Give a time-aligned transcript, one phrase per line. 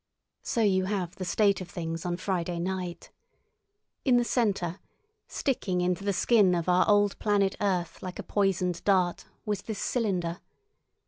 [0.41, 3.11] So you have the state of things on Friday night.
[4.03, 4.79] In the centre,
[5.27, 9.77] sticking into the skin of our old planet Earth like a poisoned dart, was this
[9.77, 10.39] cylinder.